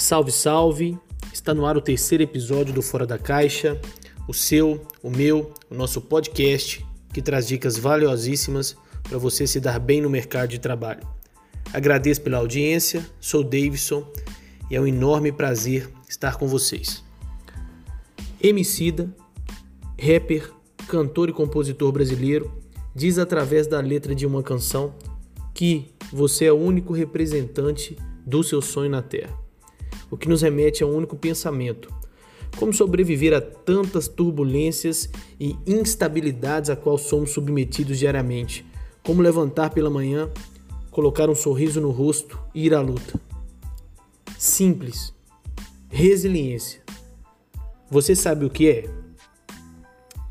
[0.00, 0.98] Salve, salve!
[1.30, 3.78] Está no ar o terceiro episódio do Fora da Caixa,
[4.26, 9.78] o seu, o meu, o nosso podcast que traz dicas valiosíssimas para você se dar
[9.78, 11.06] bem no mercado de trabalho.
[11.70, 14.10] Agradeço pela audiência, sou Davidson
[14.70, 17.04] e é um enorme prazer estar com vocês.
[18.42, 19.14] Emicida,
[20.00, 20.50] rapper,
[20.88, 22.50] cantor e compositor brasileiro,
[22.94, 24.94] diz através da letra de uma canção
[25.52, 29.49] que você é o único representante do seu sonho na Terra.
[30.10, 31.92] O que nos remete a um único pensamento:
[32.56, 38.66] como sobreviver a tantas turbulências e instabilidades a qual somos submetidos diariamente?
[39.02, 40.28] Como levantar pela manhã,
[40.90, 43.18] colocar um sorriso no rosto e ir à luta?
[44.36, 45.14] Simples.
[45.88, 46.80] Resiliência.
[47.90, 48.90] Você sabe o que é?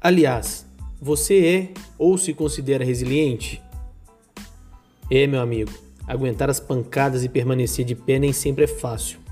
[0.00, 0.66] Aliás,
[1.00, 3.62] você é ou se considera resiliente?
[5.10, 5.72] É, meu amigo,
[6.06, 9.25] aguentar as pancadas e permanecer de pé nem sempre é fácil.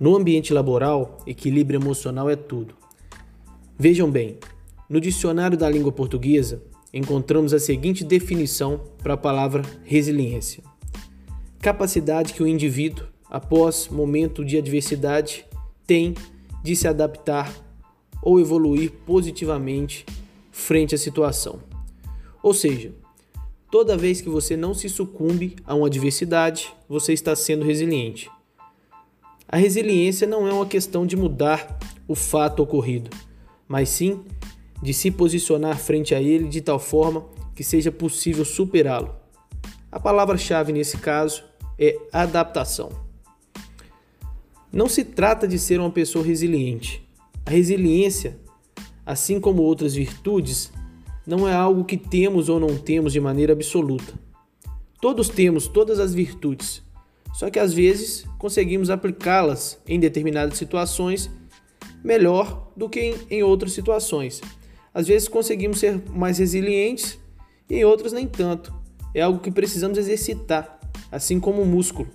[0.00, 2.74] No ambiente laboral, equilíbrio emocional é tudo.
[3.76, 4.38] Vejam bem,
[4.88, 6.62] no dicionário da língua portuguesa
[6.94, 10.62] encontramos a seguinte definição para a palavra resiliência:
[11.60, 15.44] capacidade que o indivíduo, após momento de adversidade,
[15.84, 16.14] tem
[16.62, 17.52] de se adaptar
[18.22, 20.06] ou evoluir positivamente
[20.52, 21.58] frente à situação.
[22.40, 22.92] Ou seja,
[23.70, 28.30] toda vez que você não se sucumbe a uma adversidade, você está sendo resiliente.
[29.50, 33.08] A resiliência não é uma questão de mudar o fato ocorrido,
[33.66, 34.22] mas sim
[34.82, 39.16] de se posicionar frente a ele de tal forma que seja possível superá-lo.
[39.90, 41.42] A palavra-chave nesse caso
[41.78, 42.90] é adaptação.
[44.70, 47.02] Não se trata de ser uma pessoa resiliente.
[47.46, 48.38] A resiliência,
[49.06, 50.70] assim como outras virtudes,
[51.26, 54.12] não é algo que temos ou não temos de maneira absoluta.
[55.00, 56.82] Todos temos todas as virtudes,
[57.34, 61.30] só que às vezes conseguimos aplicá-las em determinadas situações
[62.02, 64.40] melhor do que em, outras situações.
[64.92, 67.18] Às vezes conseguimos ser mais resilientes
[67.68, 68.74] e em outras nem tanto.
[69.14, 70.78] É algo que precisamos exercitar,
[71.10, 72.08] assim como o músculo.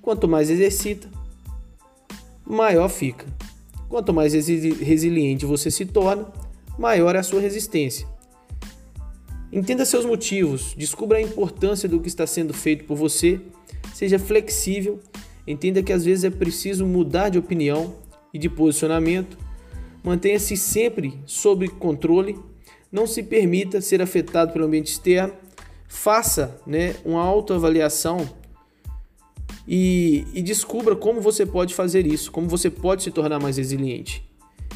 [0.00, 1.08] Quanto mais exercita,
[2.44, 3.26] maior fica.
[3.88, 6.26] Quanto mais resiliente você se torna,
[6.78, 8.06] maior é a sua resistência.
[9.52, 13.40] Entenda seus motivos, descubra a importância do que está sendo feito por você
[13.92, 15.00] Seja flexível,
[15.46, 17.94] entenda que às vezes é preciso mudar de opinião
[18.32, 19.36] e de posicionamento.
[20.02, 22.38] Mantenha-se sempre sob controle,
[22.90, 25.34] não se permita ser afetado pelo ambiente externo.
[25.86, 28.28] Faça né, uma autoavaliação
[29.68, 34.24] e, e descubra como você pode fazer isso, como você pode se tornar mais resiliente.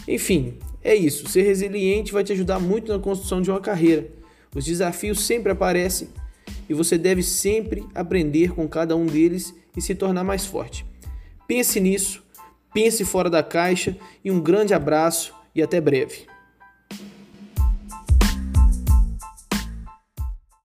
[0.07, 1.29] Enfim, é isso.
[1.29, 4.09] Ser resiliente vai te ajudar muito na construção de uma carreira.
[4.55, 6.09] Os desafios sempre aparecem
[6.69, 10.85] e você deve sempre aprender com cada um deles e se tornar mais forte.
[11.47, 12.25] Pense nisso,
[12.73, 16.36] pense fora da caixa e um grande abraço e até breve.